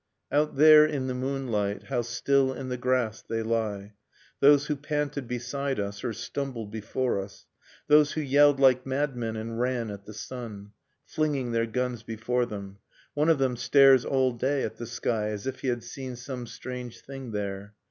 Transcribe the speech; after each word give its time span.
Out 0.31 0.55
there, 0.55 0.83
in 0.83 1.05
the 1.05 1.13
moonlight, 1.13 1.83
How 1.83 2.01
still 2.01 2.51
in 2.53 2.69
the 2.69 2.77
grass 2.77 3.21
they 3.21 3.43
lie, 3.43 3.93
Those 4.39 4.65
who 4.65 4.75
panted 4.75 5.27
beside 5.27 5.79
us, 5.79 6.03
or 6.03 6.11
stumbled 6.11 6.71
before 6.71 7.19
us, 7.21 7.45
Those 7.85 8.13
who 8.13 8.21
yelled 8.21 8.59
like 8.59 8.83
madmen 8.83 9.35
and 9.35 9.59
ran 9.59 9.91
at 9.91 10.05
the 10.05 10.15
sun. 10.15 10.71
Flinging 11.05 11.51
their 11.51 11.67
guns 11.67 12.01
before 12.01 12.47
them. 12.47 12.79
One 13.13 13.29
of 13.29 13.37
them 13.37 13.55
stares 13.55 14.03
all 14.03 14.31
day 14.31 14.63
at 14.63 14.77
the 14.77 14.87
sky 14.87 15.27
As 15.29 15.45
if 15.45 15.59
he 15.59 15.67
had 15.67 15.83
seen 15.83 16.15
some 16.15 16.47
strange 16.47 17.01
thing 17.01 17.29
there. 17.31 17.75